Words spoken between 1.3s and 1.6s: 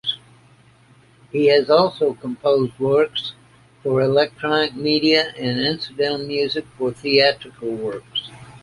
He